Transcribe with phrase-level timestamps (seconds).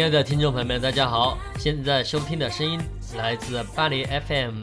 [0.00, 1.36] 亲爱的听众朋友们，大家好！
[1.58, 2.80] 现在收听的声音
[3.18, 4.62] 来自巴黎 FM，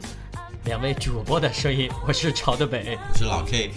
[0.65, 3.71] 两位主播的声音，我是朝的北，我是老 K。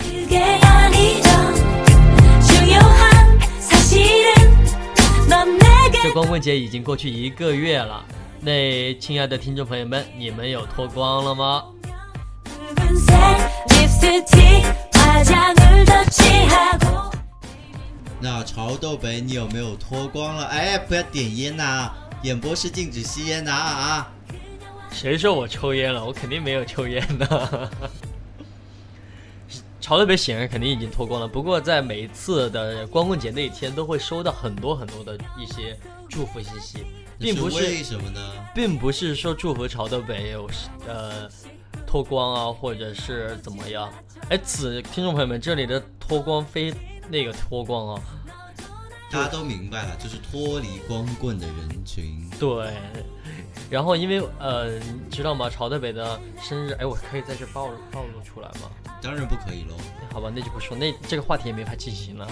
[6.03, 8.03] 这光棍节已经过去一个月了，
[8.41, 11.65] 那亲爱的听众朋友们，你们有脱光了吗？
[18.23, 20.45] 那潮豆北，你有没有脱光了？
[20.45, 21.91] 哎，不要点烟呐！
[22.23, 24.13] 演播室禁止吸烟呐啊！
[24.93, 26.05] 谁说我抽烟了？
[26.05, 27.71] 我肯定没有抽烟的。
[29.81, 35.75] 潮豆北显然肯定已经脱光了，不过在每一次的光棍节那一天，都会收到很多很多的一些
[36.07, 36.85] 祝福信息，
[37.19, 38.21] 并不是为什么呢？
[38.55, 40.49] 并不是说祝福潮豆北有
[40.87, 41.27] 呃
[41.87, 43.91] 脱光啊，或者是怎么样？
[44.29, 46.75] 哎，此听众朋友们，这里的脱光非。
[47.11, 48.03] 那个脱光啊，
[49.11, 52.31] 大家都明白了，就是脱离光棍的人群。
[52.39, 52.73] 对，
[53.69, 54.79] 然后因为呃，
[55.11, 55.51] 知道吗？
[55.51, 58.71] 朝代北的生日，哎，我可以在这暴暴露出来吗？
[59.03, 59.77] 当然不可以喽。
[60.13, 62.29] 好吧，那就不说，那这个话题也没法进行了。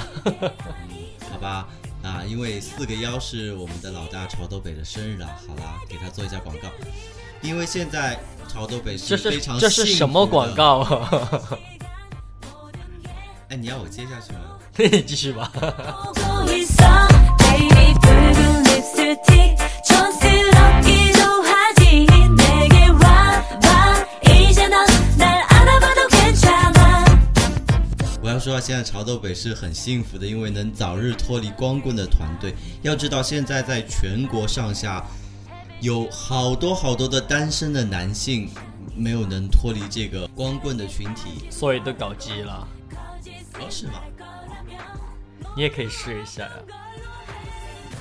[1.31, 1.69] 好吧，
[2.03, 6.69] 啊，因为四个幺是我们的老大朝豆北的生日了，好啦，给他做一下广告。
[7.41, 8.19] 因为现在
[8.49, 10.83] 朝豆北是非常这是什么广告？
[13.49, 14.58] 哎，你要我接下去吗？
[14.81, 15.51] 你继续吧。
[28.21, 32.55] 我要说，现在潮豆北是很幸福的，因为能早日脱离光棍的团队。
[32.83, 35.05] 要知道，现在在全国上下
[35.81, 38.49] 有好多好多的单身的男性，
[38.95, 42.69] 没有能脱离这个光棍的群体，所以都搞基了。
[43.55, 43.95] 哦，是吗？
[45.59, 46.53] 你也可以试一下呀。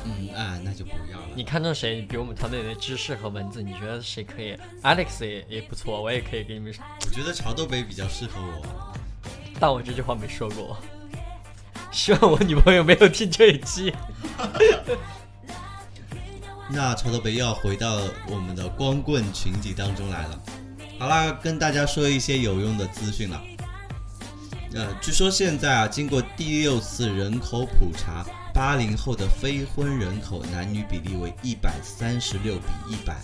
[0.06, 1.25] 嗯啊，那就不要了。
[1.35, 2.03] 你看中谁？
[2.03, 6.72] 比我们团队的知识和文字，你觉得谁可以？Alex 也也不错，我也可以给你们。
[7.03, 8.62] 我觉得潮豆北比较适合我，
[9.59, 10.78] 但我这句话没说过。
[11.91, 13.91] 希望我女朋友没有听这一期。
[16.69, 20.40] 那潮豆北又要回到我们的光棍群体当中来了。
[21.00, 23.41] 好啦，跟大家说一些有用的资讯了。
[24.73, 33.16] 呃，据说现在啊，经过第六次人口普查，八零后的非婚人口男女比例为一百三十六比一百，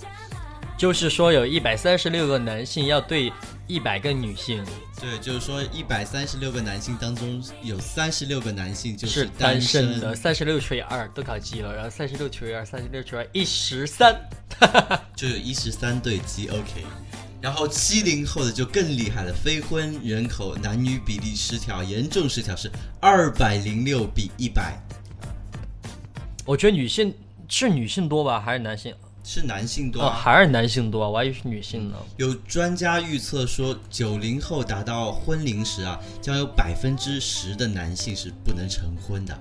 [0.78, 3.32] 就是说有一百三十六个男性要对
[3.68, 4.64] 一百个女性。
[5.02, 14.16] 对，就是说一百三十六个男性当中有三十六个男性就是单身的，三十六除以二都搞鸡了，然后三十六除以二，三十六除以二一十三，
[15.14, 16.48] 就有一十三对鸡。
[16.48, 16.86] OK。
[17.44, 24.82] 然后七零后的就更厉害了，非婚人口男女比例失调，严重失调是二百零六比一百。
[26.46, 27.14] 我觉得女性
[27.50, 28.96] 是女性多吧，还是男性？
[29.26, 31.12] 是男性多，还是男性多？
[31.12, 31.98] 我还以为是女性呢。
[32.16, 39.38] 有专家预测说，九零后达到婚龄时啊，将有百分之十的男性是不能成婚的。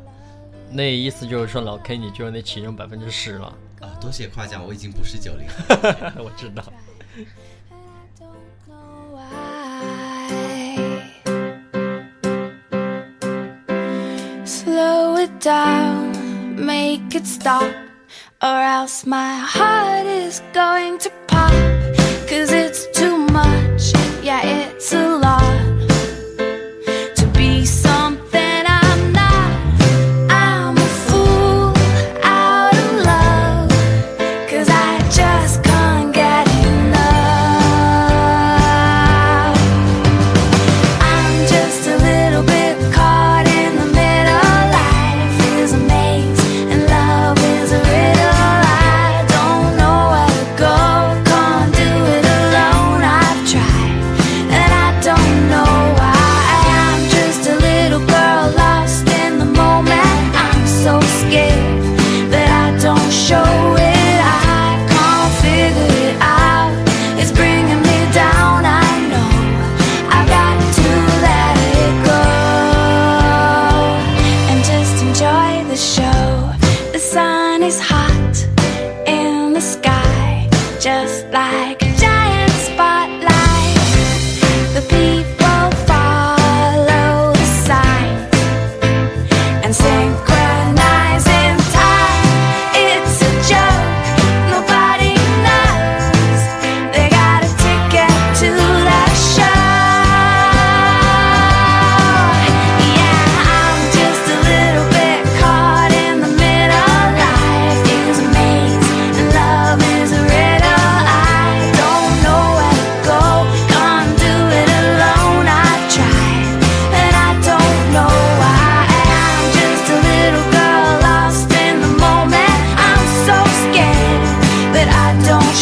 [0.72, 3.46] 那意思就是说，老 K 你就是那其中百分之十了
[3.80, 3.94] 啊！
[4.00, 5.46] 多谢夸奖，我已经不是九零，
[6.18, 6.64] 我知道。
[14.82, 16.10] slow it down,
[16.72, 17.72] make it stop,
[18.42, 21.52] or else my heart is going to pop.
[22.28, 23.82] Cause it's too much,
[24.28, 25.61] yeah, it's a lot.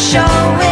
[0.01, 0.70] Show it.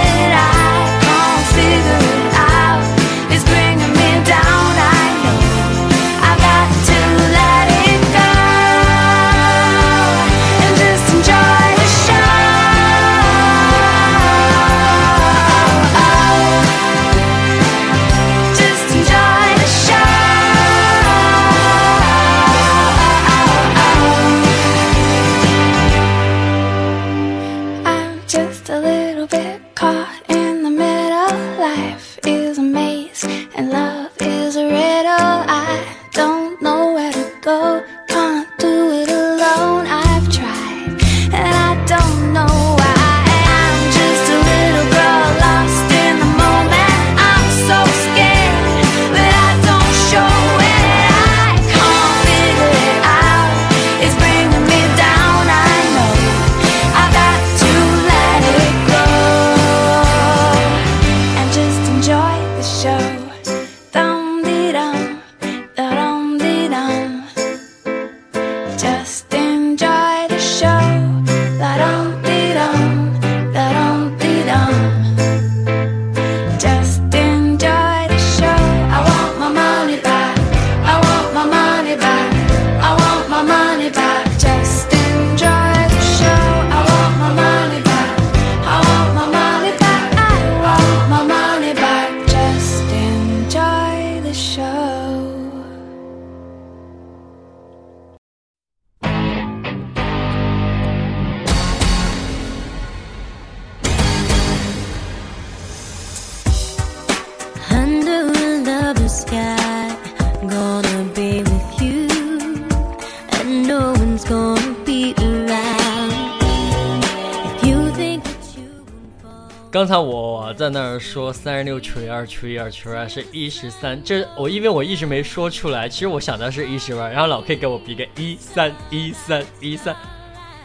[119.79, 129.95] 刚才我在那儿说三十六除以二除以二除以二是一十三，这我因为我一直没说出来，其实我想的是一十二，然后老 K 给我比个一三一三一三，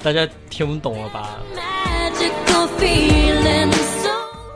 [0.02, 1.30] 大家听懂了吧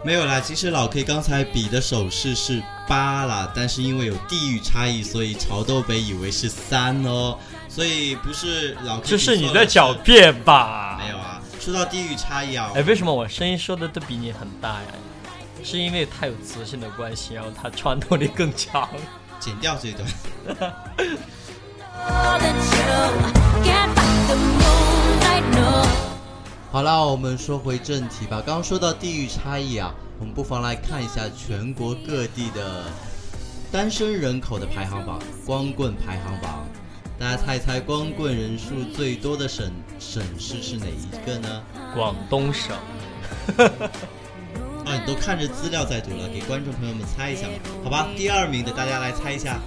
[0.05, 7.39] 没有啦，其实老 K 刚才比的手势是八啦，但是因为有地域差异，所以潮豆北以为是三哦，
[7.69, 11.01] 所以不是老 K 这是你在狡辩吧？
[11.01, 11.38] 没有啊，
[11.69, 14.87] 说到地域差异啊，哎，为什么我声音说的都比你很大呀？
[15.63, 18.89] 是因为它有磁性的关系，然后它穿透力更强。
[19.39, 20.09] 剪掉这一段。
[22.39, 25.87] that you can't fight the moonlight, no.
[26.73, 28.43] 好啦，我们说回正题吧。
[28.47, 32.85] 刚刚说到地域差异啊，我们不妨来看一下全国各地的
[33.71, 36.67] 单身人口的排行榜，光棍排行榜。
[37.19, 41.63] 大家猜一猜，光棍人数最多的省省市是哪一个呢？
[41.93, 42.77] 广东省，
[43.57, 48.07] 啊， 你都看着资料在读了，给观众朋友们猜一下吧，好吧？
[48.17, 49.59] 第二名的大家来猜一下。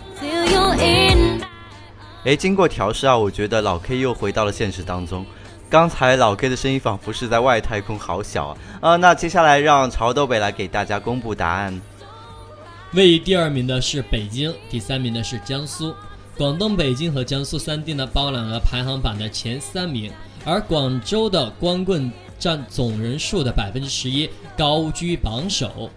[2.24, 5.26] 哎，经过调试啊，我觉得老 K 又回到了现实当中。
[5.70, 8.58] 刚才老 K 的声音仿佛是在外太空，好小啊！
[8.82, 11.82] 啊，那接下来让潮豆北来给大家公布答案。
[12.94, 15.94] 位于第二名的是北京，第三名的是江苏。
[16.42, 20.12] 广东、北京和江苏三地呢，包揽了排行榜的前三名，
[20.44, 25.88] 而广州的光棍占总人数的百分之十一，高居榜首。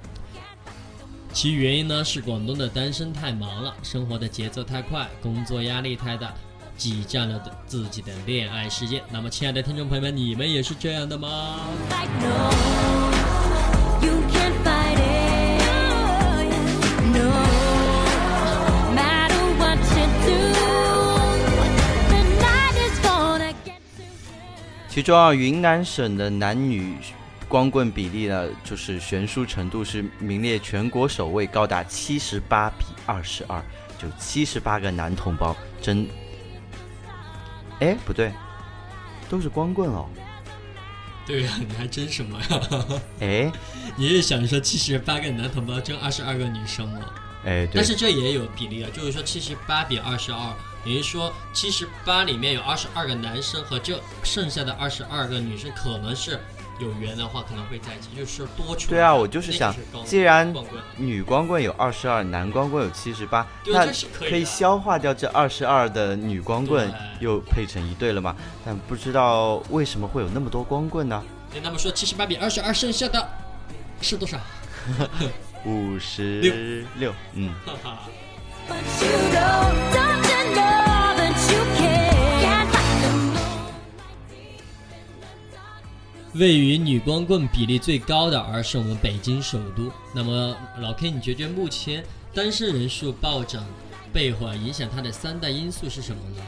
[1.33, 6.35] 其原因呢是广东的单身太忙了，生活的节奏太快，工作压力太大，
[6.77, 9.01] 挤占了自己的恋爱时间。
[9.11, 11.61] 那么，亲爱的听众朋友们，你们也是这样的吗？
[24.95, 26.95] 其中啊，云南省的男女
[27.49, 33.61] 光棍比例呢，就是悬殊程度是名列全国首位，高达七十八比二十二，
[33.99, 36.07] 就七十八个男同胞真。
[37.81, 38.33] 哎，不对，
[39.29, 40.09] 都是光棍哦。
[41.27, 43.01] 对呀、你还争什么呀？
[43.19, 43.51] 哎
[43.99, 47.01] 你是想说七十八个男同胞争二十二个女生吗？
[47.45, 50.55] 哎，对但，是这也有比例啊，就是说七十八比二十二，
[50.85, 56.39] 也就是说七十八里面有二十二个男生和这剩下的二十二个女生，可能是
[56.81, 58.91] 有缘的话可能会在一起，就是多出。
[58.91, 59.75] 对啊，我就是想，
[60.05, 60.53] 既然
[60.97, 68.35] 女光棍有二十二，男光棍有七十八，那可以消化掉这二十二的女光棍，又配成一对了嘛？
[68.65, 71.23] 但不知道为什么会有那么多光棍呢？
[71.53, 73.29] 跟他们说七十八比二十二，剩下的
[74.01, 74.37] 是多少？
[75.65, 77.55] 五十六，嗯。
[86.35, 89.91] 位于女光棍比例最高的，而是我们北京首都。
[90.13, 93.65] 那么老 K，你觉得目前单身人数暴涨
[94.13, 96.43] 背后啊，影响它的三大因素是什么呢？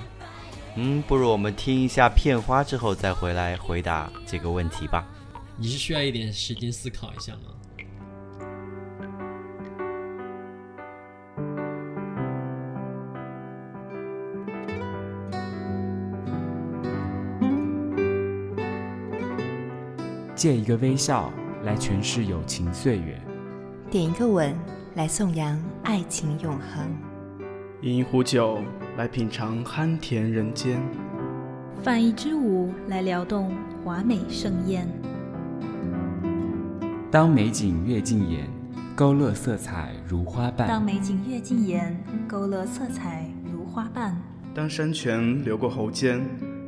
[0.75, 5.07] 嗯，不如我们听一下片花之后再回来回答这个问题吧。
[5.57, 7.53] 你是需要一点时间思考一下吗？
[20.37, 21.33] 借一个微笑
[21.65, 23.19] 来诠释友情岁月，
[23.91, 24.55] 点一个吻
[24.95, 26.87] 来颂扬爱情永恒，
[27.81, 28.59] 饮一壶酒
[28.99, 30.79] 来品尝酣甜人间。
[31.83, 33.51] 泛一支舞来撩动
[33.83, 34.87] 华美盛宴。
[37.11, 38.47] 当美景跃进眼，
[38.95, 40.85] 勾勒色彩如花瓣当瓣。
[40.85, 44.15] 美景跃进眼，勾勒色彩如花瓣。
[44.55, 46.21] 当山泉流过喉间，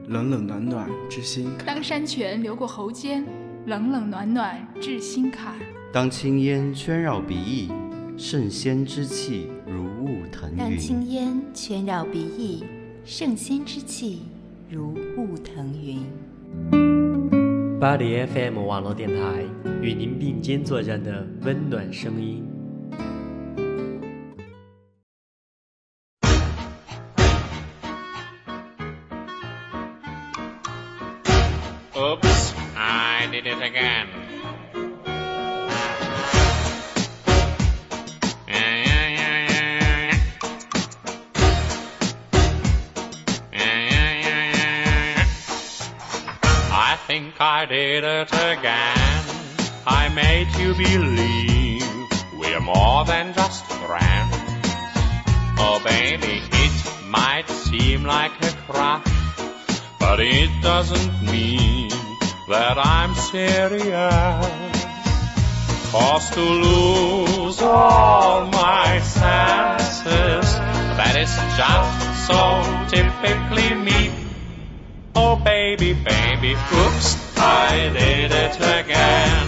[0.06, 1.66] 冷冷暖暖之心坎。
[1.66, 3.26] 当山泉流过喉间，
[3.66, 5.54] 冷冷暖暖至心坎。
[5.92, 7.70] 当青烟圈绕鼻翼，
[8.16, 10.78] 圣仙之气如雾腾云当云。
[10.78, 12.64] 青烟圈绕鼻翼，
[13.04, 14.22] 圣仙之气
[14.70, 16.00] 如雾腾云。
[17.80, 19.44] 巴黎 FM 网络电台
[19.80, 22.44] 与您并肩作战的温暖声音。
[49.90, 54.36] I made you believe we're more than just friends.
[55.58, 59.08] Oh, baby, it might seem like a crush.
[59.98, 61.88] But it doesn't mean
[62.48, 64.78] that I'm serious.
[65.90, 70.52] Cause to lose all my senses,
[70.98, 72.40] that is just so
[72.94, 74.12] typically me.
[75.14, 79.47] Oh baby, baby, oops, I did it again.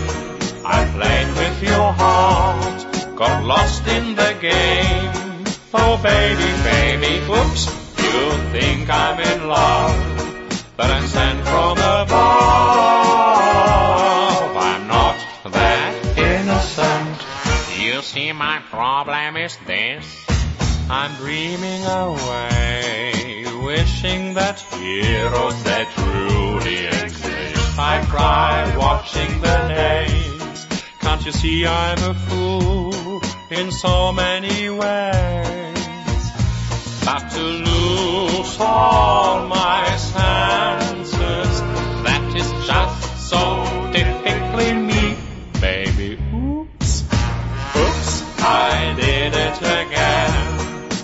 [0.77, 5.45] I played with your heart, got lost in the game.
[5.75, 7.62] Oh baby, baby, oops,
[8.03, 8.21] you
[8.55, 10.21] think I'm in love
[10.81, 12.17] but I'm sent from above.
[14.57, 15.17] I'm not
[15.53, 17.19] that innocent.
[17.79, 20.07] You see, my problem is this.
[20.89, 27.79] I'm dreaming away, wishing that heroes that truly exist.
[27.79, 30.39] I cry watching the days.
[31.23, 36.23] You see I'm a fool in so many ways?
[37.05, 41.61] But to lose all my senses,
[42.05, 45.17] that is just so typically me,
[45.61, 46.19] baby.
[46.35, 47.05] Oops,
[47.77, 50.33] oops, I did it again.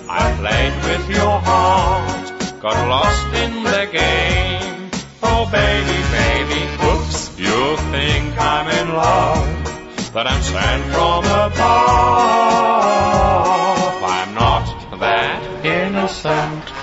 [0.09, 4.89] I played with your heart, got lost in the game.
[5.21, 9.56] Oh, baby, baby, oops, you think I'm in love,
[10.17, 11.53] but I'm sent from above.
[14.01, 16.76] I'm not that innocent.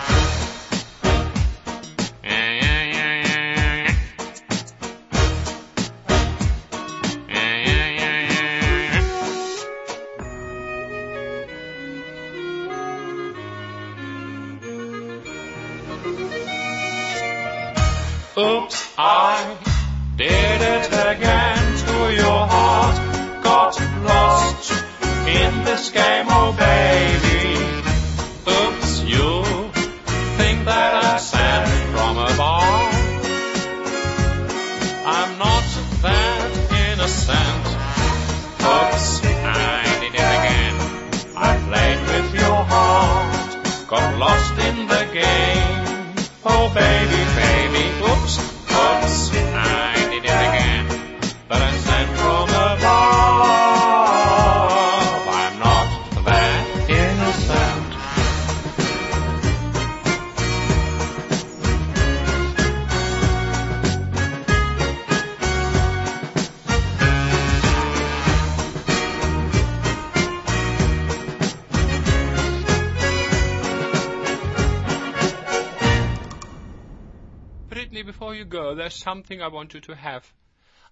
[78.43, 80.23] you go, there's something I want you to have.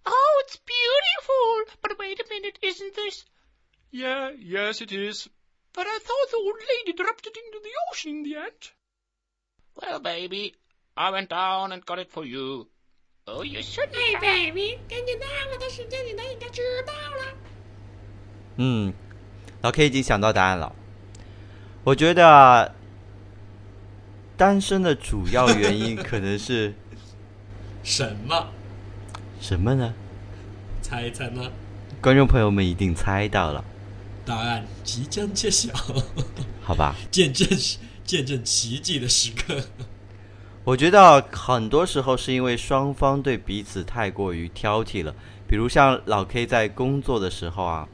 [0.05, 1.77] Oh, it's beautiful!
[1.81, 3.25] But wait a minute, isn't this?
[3.91, 5.29] Yeah, yes, it is.
[5.73, 8.71] But I thought the old lady dropped it into the ocean in the end.
[9.75, 10.55] Well, baby,
[10.95, 12.67] I went down and got it for you.
[13.27, 17.37] Oh, you should Hey baby，跟紧到我的时间，你都应该知道了。
[18.55, 18.93] 嗯，
[19.61, 20.73] 老 K 已经想到答案了。
[21.83, 22.73] 我觉得啊
[24.37, 26.73] 单身的主要原因可能是
[27.82, 28.46] 什么？
[29.40, 29.92] 什么呢？
[30.80, 31.50] 猜一猜呢？
[32.00, 33.64] 观众朋友们一定猜到了，
[34.24, 35.72] 答案即将揭晓，
[36.62, 36.94] 好吧？
[37.10, 37.46] 见证
[38.04, 39.60] 见证奇迹的时刻。
[40.64, 45.12] 我觉得很多时候是因为双方对彼此太过于挑剔了，
[45.48, 47.88] 比如像老 K 在工作的时候啊，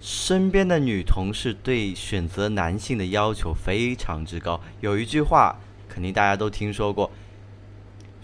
[0.00, 4.58] 身边的女同事对选择男性的要求非常之高。
[4.80, 5.58] 有一句话
[5.88, 7.10] 肯定大家都听说过，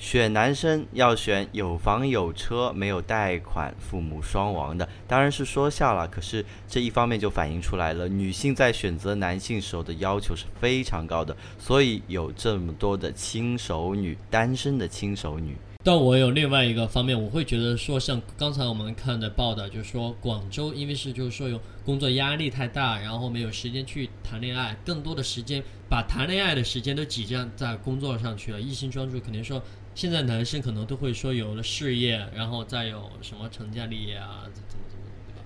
[0.02, 4.86] 选男生要选有房有车、没有贷款、父母双亡的。
[5.06, 15.56] 当然是说笑了，可是这一方面就反映出来了，女性在选择男性时候的要求是非常高的，所以有这么多的轻熟女，单身的轻熟女。
[15.84, 29.18] 但我有另外一个方面，我会觉得说，像刚才我们看的报道，就是说广州因为是就是说有工作压力太大，然后没有时间去谈恋爱，更多的时间把谈恋爱的时间都挤占在工作上去了，一心专注。
[29.18, 29.60] 肯定说
[29.94, 35.44] 现在男生可能都会说有了事业，然后再有什么成家立业啊，怎么怎么怎么，对吧？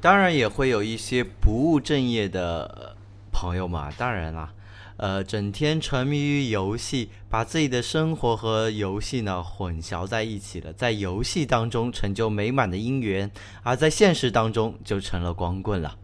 [0.00, 2.96] 当然也会有一些不务正业的
[3.32, 4.54] 朋友嘛，当然啦，
[4.98, 13.28] 呃，整天沉迷于游戏，把自己的生活和游戏呢混淆在一起了，在游戏当中成就美满的姻缘，
[13.64, 15.96] 而在现实当中就成了光棍了。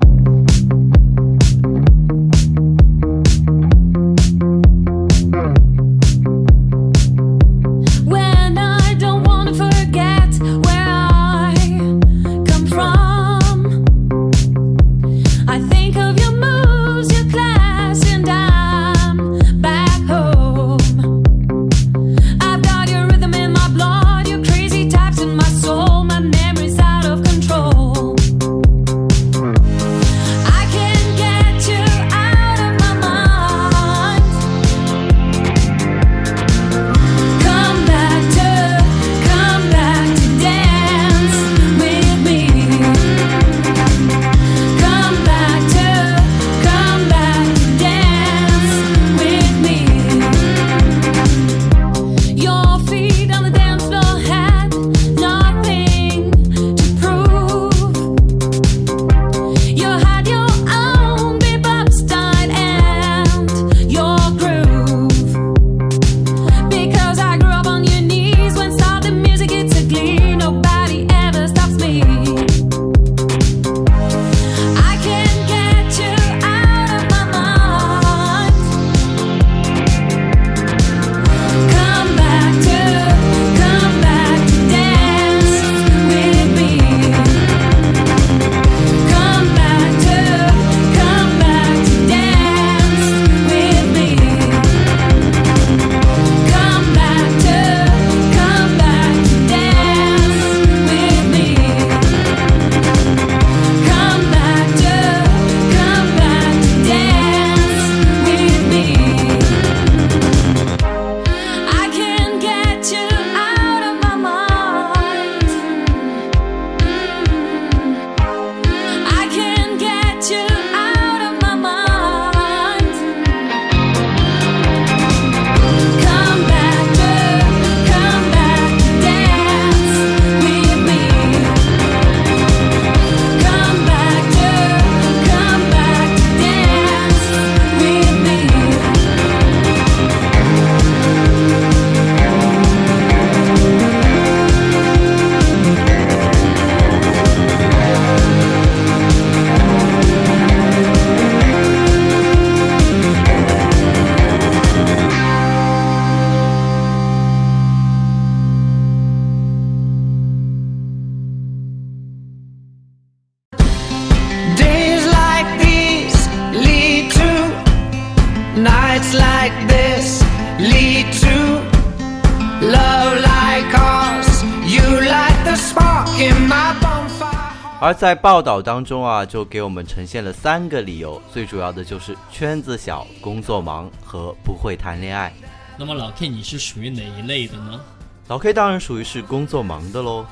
[177.94, 185.32] 而在报道当中啊，就给我们呈现了三个理由，最主要的就是圈子小、工作忙和不会谈恋爱。
[185.78, 187.80] 那么老 K，你是属于哪一类的呢？
[188.26, 190.26] 老 K 当然属于是工作忙的喽。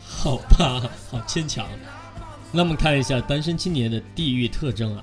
[0.00, 1.66] 好吧，好牵强。
[2.52, 5.02] 那么看一下单身青年的地域特征啊。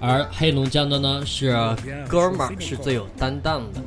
[0.00, 1.52] 而黑龙江的呢是
[2.08, 3.80] 哥们儿是最有担当的，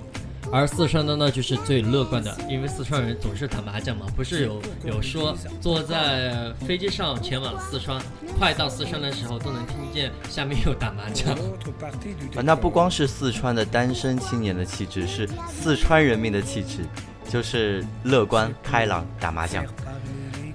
[0.52, 8.00] 而四川的呢就是最乐观的，因为四川人总是打麻将嘛，不是有有说坐在飞机上前往四川，
[8.38, 11.34] 快到四川的时候都能听见下面有打麻将。
[12.36, 16.86] 啊，那不光是四川的单身青年的气质，是四川人民的气质，
[17.28, 19.66] 就是乐观开朗，打麻将。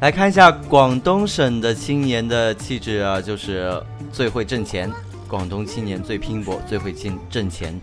[0.01, 4.89] 来看一下广东省的青年的气质啊，就是最会挣钱，
[5.29, 7.79] 广东青年最拼搏，最会挣挣钱。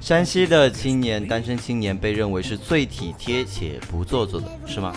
[0.00, 4.94] 山西的青年，单身青年被认为是最体贴且不做作的，是吗？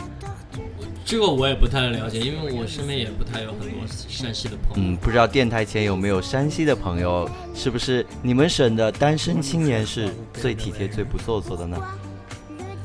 [1.04, 4.90] 这个我也不太了解，因为我身边也不太有很多山西的朋友。
[4.92, 11.78] 嗯，不知道电台前有没有山西的朋友，是不是你们省的单身青年是最体贴、最不做作的呢？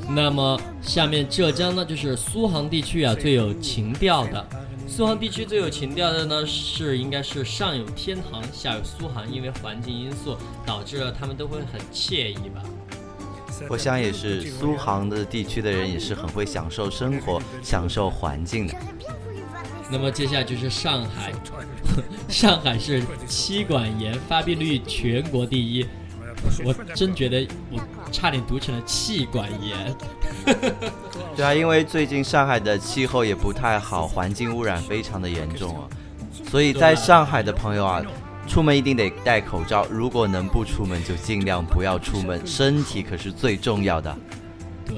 [0.09, 4.48] 那么下面浙江呢，就是苏杭地区啊最有情调的。
[4.87, 12.62] 苏杭地区最有情调的呢，是应该是上有天堂，下有苏杭，因为环境因素导致了他们都会很惬意吧。
[13.68, 18.75] 我想也是，苏杭的地区的人也是很会享受生活、享受环境的。
[19.90, 21.33] 那么接下来就是上海，
[22.29, 25.87] 上海是妻管严发病率全国第一，
[26.64, 27.79] 我真觉得我
[28.11, 29.95] 差点读成了气管炎。
[31.37, 35.88] 对啊，因为最近上海的气候也不太好，环境污染非常的严重啊，
[36.51, 38.03] 所以在上海的朋友啊，
[38.49, 44.16] 出门一定得戴口罩，如果能不出门就尽量不要出门，身体可是最重要的。
[44.87, 44.97] 对，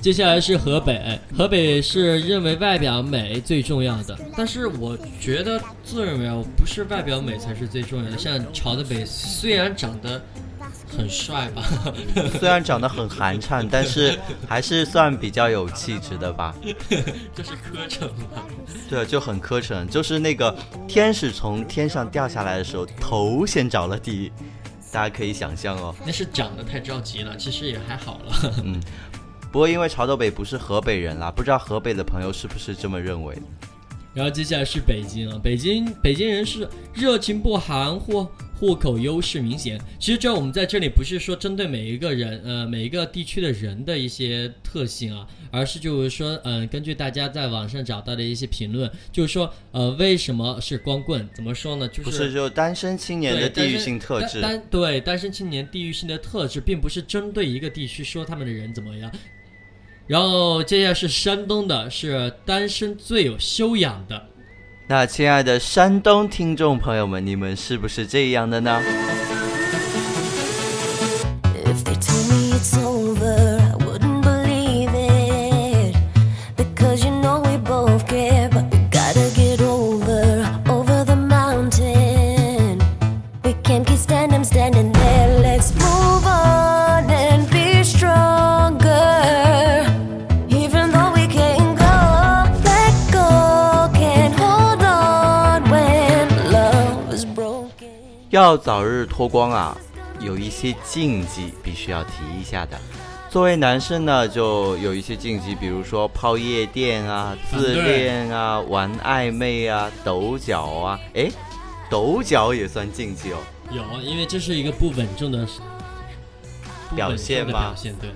[0.00, 8.16] 接下来是河北，河北是认为外表美最重要的，但是我觉得自认为啊，不是外表美才是最重要的。
[8.16, 10.22] 像朝的北虽然长得
[10.96, 11.62] 很帅吧，
[12.38, 16.54] 虽然长得很寒碜，但是还是算比较有气质的吧。
[17.34, 18.44] 就是磕碜嘛？
[18.88, 20.54] 对，就很磕碜，就是那个
[20.88, 24.32] 天使从天上掉下来的时候，头先着了地，
[24.92, 25.94] 大家可以想象哦。
[26.04, 28.52] 那是长得太着急了，其实也还好了。
[28.64, 28.80] 嗯，
[29.52, 33.36] 不过因为潮州北不是河北人啦，不知道河北的朋友是不是这么认为。
[34.12, 38.26] 然后接下来是北京啊，北京北京人是热情不含糊，
[38.60, 39.80] 户口优势明显。
[39.98, 51.26] 其实这我们在这里不是说针对每一个人，呃，每一个地区的人的一些特性啊，而是就是说，嗯、根据大家在网上找到的一些评论，就是说，呃，为什么是光棍？
[51.32, 51.88] 怎么说呢？
[51.88, 54.42] 就是不是就单身青年的对地域性特质。
[54.42, 59.10] 单单对单身青年地域性的特质，并不是针对一个地区说他们的人怎么样。
[60.06, 64.26] 然后接下来是山东的，是单身最有修养的。
[64.90, 68.82] 那亲爱的山东听众朋友们，你们是不是这样的呢？
[98.50, 99.76] 要早日脱光啊，
[100.18, 102.10] 有一些禁忌必须要提
[102.40, 102.76] 一下的。
[103.28, 110.98] 作为男生呢，就有一些禁忌，比如说泡夜店啊、自恋啊、玩暧昧啊、抖脚啊。
[111.12, 111.30] 诶，
[111.88, 113.36] 抖脚也算禁忌哦。
[113.70, 115.46] 有，因为这是一个不稳重的
[116.88, 118.10] 不表现吗的表现，对。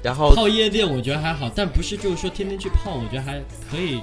[0.00, 4.00] 然后泡夜店我觉得还好，但不是就是说天天去泡，我觉得还可以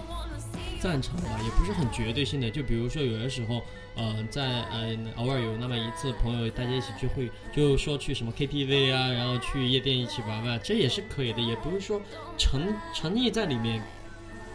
[0.79, 2.49] 赞成吧，也不是很绝对性的。
[2.49, 3.61] 就比如说有的时候，
[3.95, 12.01] 呃，在呃偶尔有那么一次朋友大家一起聚会，就说去什么 KTV 啊，然后去夜店一起玩玩，这也是可以的，也不是说
[12.37, 13.81] 沉沉溺在里面，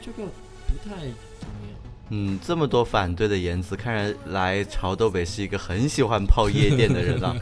[0.00, 0.28] 这个
[0.66, 1.78] 不太怎么样。
[2.10, 7.34] 嗯，这么多反对的言辞，看来潮豆北是一个很喜欢泡夜店的人啊。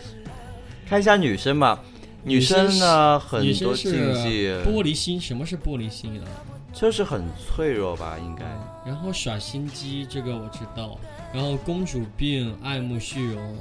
[0.88, 1.84] 看一下女生吧，
[2.24, 6.26] 女生呢很女多禁忌，玻璃心，什么是玻璃心啊？
[6.72, 8.44] 就是很脆弱吧，应该。
[8.86, 10.98] 然后耍心机，这个我知道。
[11.32, 13.58] 然后公主病、爱慕虚荣，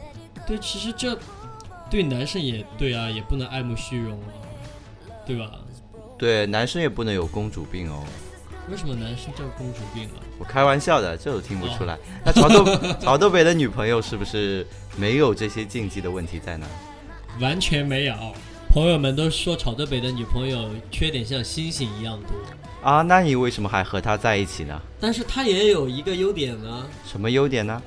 [0.47, 1.17] 对，其实这
[1.89, 4.33] 对男生也对啊，也不能爱慕虚荣啊，
[5.25, 5.51] 对吧？
[6.17, 8.03] 对，男生也不能有公主病哦。
[8.69, 10.21] 为什么男生叫公主病啊？
[10.37, 11.97] 我开玩笑的，这都听不出来。
[12.23, 12.65] 那曹豆
[12.99, 16.67] 曹豆北的女朋友是不是没有这些禁忌的问题在呢？
[17.39, 18.15] 完全没有。
[18.69, 24.79] 朋友们都说朝德北的女朋友缺点像星星一样多，啊，那你为什么还和他在一起呢？
[24.99, 27.81] 但是她也有一个优点呢，什么优点呢？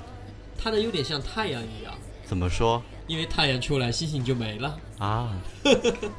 [0.58, 4.76] 她的优点像太阳一样，怎么说因为太阳出来，星星就没了。
[4.98, 5.30] 啊？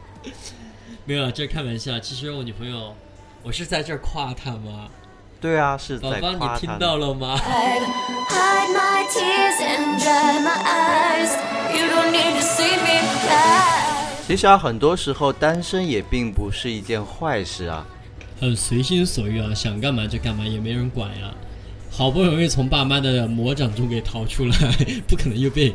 [1.04, 1.99] 没有，这开玩笑。
[1.99, 2.95] 其实我女朋友，
[3.43, 4.88] 我是在这儿夸她吗？
[5.41, 7.38] 对啊，是宝宝，在夸你听到了吗？
[14.26, 17.86] 其实啊，很多时候单身也并不是一件坏事啊。
[18.40, 21.34] 很随心所欲啊，想干嘛就干嘛，也没人管呀。
[21.92, 24.56] 好不容易从爸妈的魔掌中给逃出来，
[25.08, 25.74] 不可能又被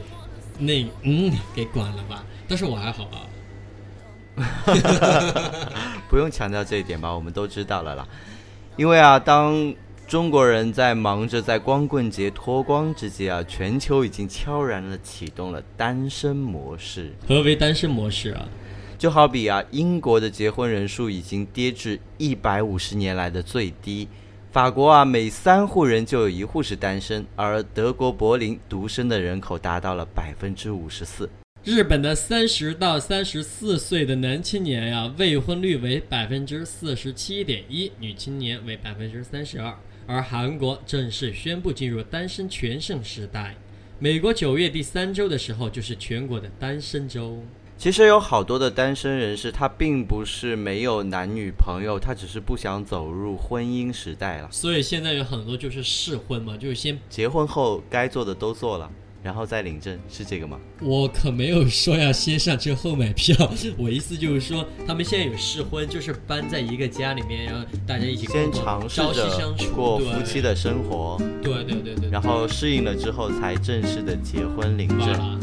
[0.59, 2.25] 那嗯给管了吧？
[2.49, 3.21] 但是我还好啊。
[6.09, 8.07] 不用强调这一点吧，我们都知道了啦。
[8.77, 9.75] 因为啊，当
[10.09, 17.13] 中国人在忙着在光棍节脱光之际啊，全球已经悄然的启动了单身模式。
[17.29, 18.49] 何为单身模式啊？
[18.97, 24.09] 就好比啊，英国的结婚人数已经跌至一百五十年来的最低。
[24.51, 31.29] 法国啊，每三户人就有一户是单身，而德国柏林独身的人口达到了百分之五十四。
[31.65, 39.77] 日本的三十到三十四岁的男青年呀，未婚率为百分之四十七点一，女青年为百分之三十二。
[40.09, 43.55] 而韩国正式宣布进入单身全盛时代。
[43.99, 47.45] 美国九月第三周的时候，就是全国的单身周。
[47.77, 54.49] 其实有好多的单身人士，他并不是没有男女朋友，他只是不想走入婚姻时代了。
[54.51, 58.91] 所以现在有很多就是试婚嘛，就是先结婚后该做的都做了，
[59.29, 60.59] 然后再领证，是这个吗？
[60.81, 63.37] 我可没有说要先上车后买票，
[63.77, 75.39] 我意思就是说，他们现在有试婚，就是搬在一个家里面，然后大家一起先尝试着，过夫妻的生活，对对对对，然后适应了之后才正式的结婚领证。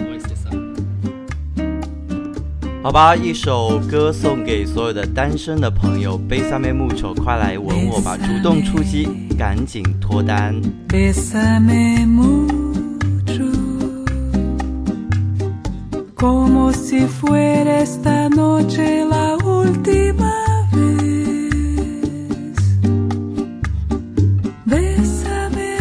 [2.81, 8.17] 好吧，一首歌送给所有的单身的朋友，悲三妹木丑，快来吻我吧！
[8.17, 10.59] 主动出击，赶紧脱单。
[10.89, 12.64] Bésame mucho,
[16.15, 22.55] como si fuera esta noche la última vez.
[24.65, 25.75] Bésame,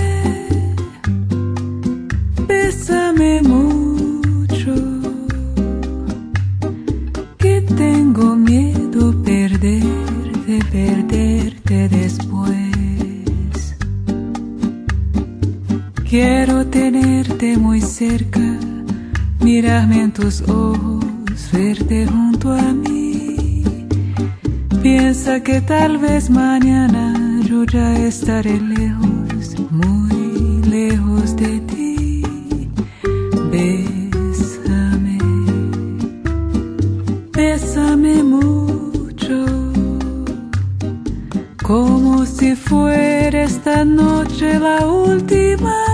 [2.49, 4.75] bésame mucho,
[7.38, 13.77] que tengo miedo perderte, perderte después.
[16.09, 18.54] Quiero tenerte muy cerca
[19.55, 21.05] mirarme en tus ojos,
[21.53, 23.62] verte junto a mí.
[24.83, 27.05] Piensa que tal vez mañana
[27.49, 32.23] yo ya estaré lejos, muy lejos de ti.
[33.53, 35.19] Bésame,
[37.33, 39.38] bésame mucho,
[41.62, 45.93] como si fuera esta noche la última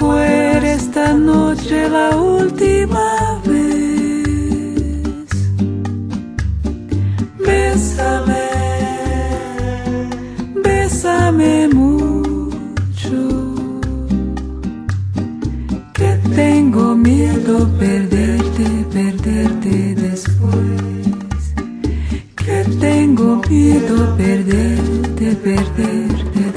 [0.00, 5.28] fuera esta noche la última vez.
[7.46, 8.46] Bésame,
[10.64, 13.20] bésame mucho,
[15.92, 21.42] que tengo miedo perderte, perderte después.
[22.36, 26.49] Que tengo miedo perderte, perderte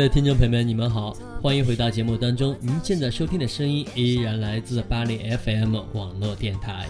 [0.00, 2.56] 的听众朋友们，你们好，欢迎回到节目当中。
[2.58, 6.86] 您现在收听的声音依然来自巴黎 FM 网络电台。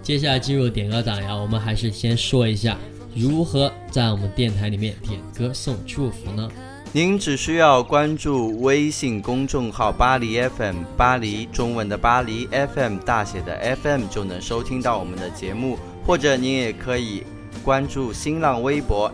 [0.00, 2.78] 接下来进入点歌档呀，我们还是先说一下
[3.16, 6.48] 如何在我们电台里面点歌送祝福呢？
[6.92, 17.24] 您只需要关注微信公众号“巴黎 FM”，巴黎中文的巴黎 FM 大写的 FM 就能收听到我们的节目，或者您也可以
[17.62, 19.12] 关注新浪微博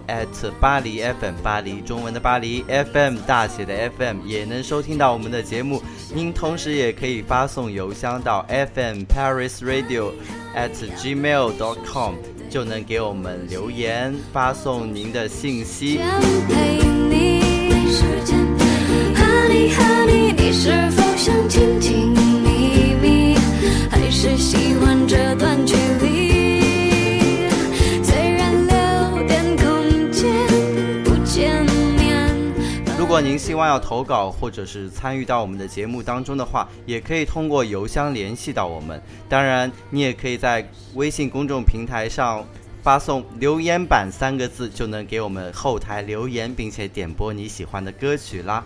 [0.61, 5.83] 巴黎 FM，巴黎中文的巴黎 FM 大写的 FM 也能收听到我们的节目。
[6.15, 10.13] 您同时也可以发送邮箱到 FM Paris Radio
[10.55, 12.15] at gmail dot com
[12.49, 15.99] 就能给我们留言，发送您的信息。
[16.49, 16.79] 陪
[17.11, 17.37] 你。
[19.15, 23.37] Honey Honey，你是否想亲亲密密，
[23.91, 25.86] 还是喜欢这段距离？
[33.17, 39.01] 果您希望要投稿或者是参与到我们的节目当中的话，也可以通过邮箱联系到我们。
[39.27, 42.47] 当然，你也可以在微信公众平台上
[42.83, 48.63] 发送“留言板”三个字，就能给我们后台留言，并且点播你喜欢的歌曲啦。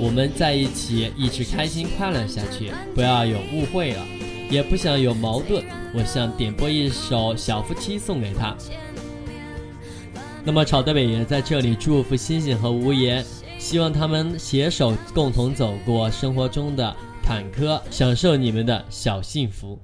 [0.00, 4.02] 我们在一起一直开心快乐下去，不要有误会了，
[4.48, 5.62] 也不想有矛盾。
[5.94, 8.56] 我想点播一首《小夫妻》送给他。”
[10.42, 13.22] 那么草德北也在这里祝福星星和无言，
[13.58, 19.78] 希望他们携手共同走过生活中的坎坷，享受你们的小幸福。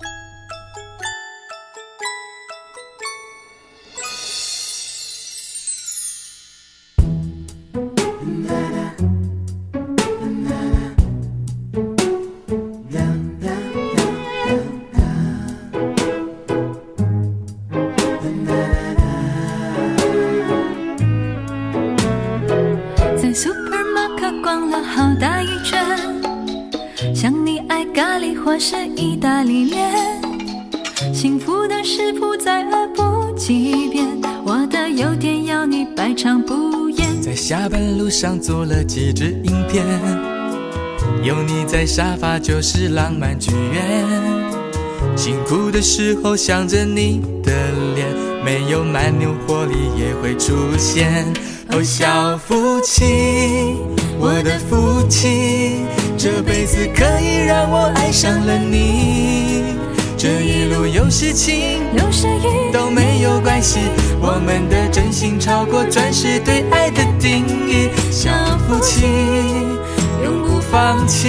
[38.27, 39.87] 上做了几支影片，
[41.23, 44.17] 有你在沙发就是浪漫剧院。
[45.15, 47.53] 辛苦的时候想着你的
[47.95, 48.09] 脸，
[48.45, 51.25] 没有蛮牛活力也会出现。
[51.71, 53.77] 哦，小夫妻，
[54.19, 55.85] 我的福气，
[56.19, 59.63] 这辈子可以让我爱上了你。
[60.27, 63.79] 这一路有事情，有时雨都没有关系，
[64.21, 67.91] 我们的真心超过钻石对爱的定义。
[68.11, 68.33] 小
[68.67, 69.07] 夫妻，
[70.25, 71.29] 永不放弃，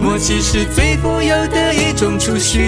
[0.00, 2.60] 默契是最富有的一种储蓄。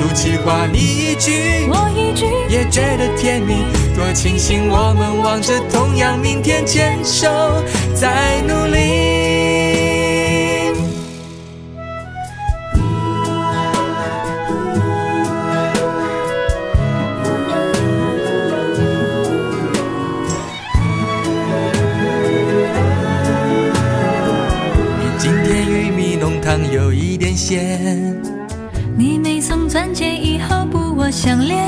[0.00, 3.66] 赌气话你一句，我一句，也觉得甜蜜。
[3.94, 7.28] 多庆幸我们望着同样明天，牵手
[7.94, 9.41] 在努力。
[27.42, 28.22] 有一点咸。
[28.96, 31.58] 你没送钻戒以后不我相恋，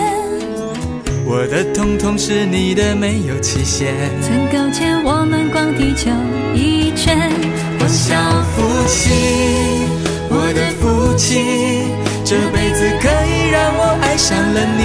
[1.26, 3.92] 我的痛痛是你的，没有期限。
[4.22, 6.10] 曾勾牵我们逛地球
[6.54, 7.30] 一圈。
[7.80, 8.14] 我小
[8.54, 9.10] 夫妻，
[10.30, 11.88] 我的夫妻，
[12.24, 14.82] 这辈子可以让我爱上了你。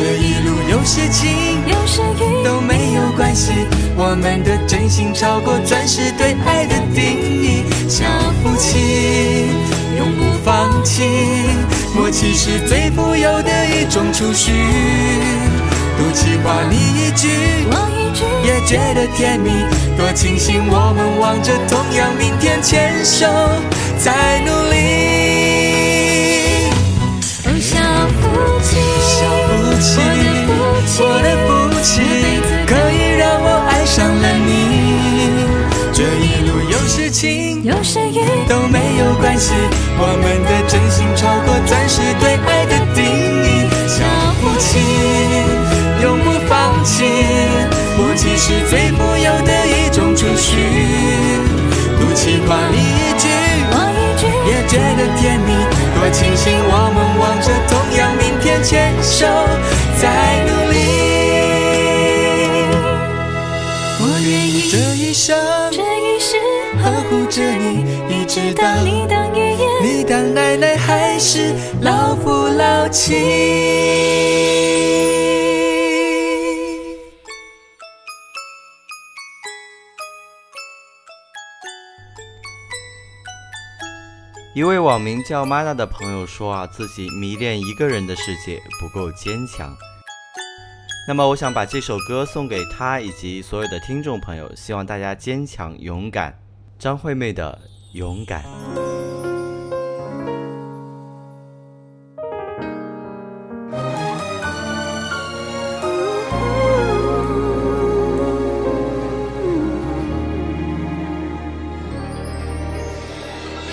[0.00, 3.52] 这一路有事情，有时雨都没有关系，
[3.98, 7.64] 我们的真心超过钻石对爱的定义。
[7.86, 8.06] 小
[8.42, 9.50] 夫妻，
[9.98, 11.02] 永不放弃，
[11.94, 14.52] 默契是最富有的一种储蓄。
[15.98, 17.28] 赌气话你一句，
[18.42, 19.50] 也觉得甜蜜，
[19.98, 23.26] 多庆幸我们望着同样明天，牵手
[23.98, 25.09] 在努力。
[31.02, 31.48] 我的福
[31.82, 32.02] 气，
[32.66, 34.48] 可以让我爱上了你。
[35.92, 39.54] 这一路有事情，有时雨都没有关系，
[39.96, 43.68] 我们的真心超过暂时对爱的定义。
[43.88, 44.04] 小
[44.40, 44.78] 福气，
[46.02, 47.04] 永不放弃，
[47.96, 50.56] 默契是最富有的一种储蓄。
[51.98, 53.28] 赌气话你一句，
[54.46, 55.52] 也觉得甜蜜，
[55.96, 57.48] 多庆幸我们望着
[68.50, 73.14] 一直到你当爷爷，你当奶奶，还是老夫老妻。
[84.52, 89.72] 一位网名叫 Mana 的朋友说啊，自己迷恋一个人的世界不够坚强。
[91.06, 96.36] 那么，我想把这首歌送给他以及所有的听众朋友，希望大家坚强勇敢。
[96.80, 97.56] 张惠妹的
[97.92, 98.42] 《勇敢》。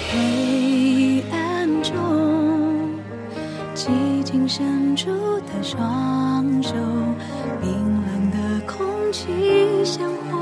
[0.10, 1.94] 黑暗中，
[3.76, 5.12] 寂静伸出
[5.42, 6.74] 的双手，
[7.62, 10.40] 冰冷的空气像火，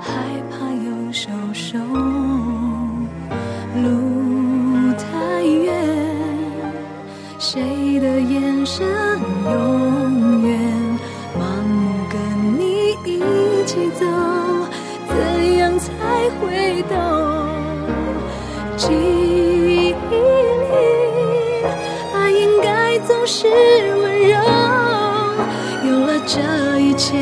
[0.00, 2.17] 害怕又受伤。
[8.68, 10.60] 想永远
[11.40, 12.20] 盲目跟
[12.60, 14.04] 你一起走，
[15.08, 15.88] 怎样才
[16.38, 16.92] 会懂？
[18.76, 19.94] 记忆里，
[22.14, 24.36] 爱应该总是温柔。
[25.88, 27.16] 有了这一切，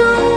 [0.00, 0.29] show.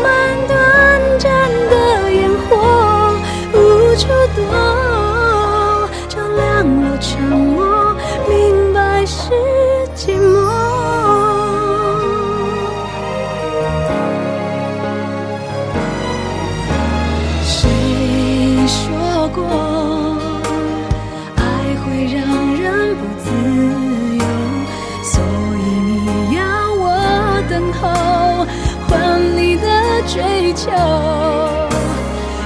[30.63, 30.71] 求。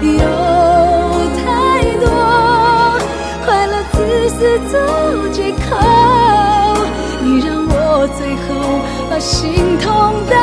[0.02, 0.14] 有
[1.38, 1.46] 太
[2.00, 2.06] 多
[3.46, 3.96] 快乐自
[4.30, 4.38] 私
[4.72, 4.74] 做
[5.30, 5.68] 借口，
[7.22, 8.48] 你让我最后
[9.10, 9.88] 把心痛
[10.30, 10.36] 当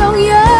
[0.00, 0.57] 拥有。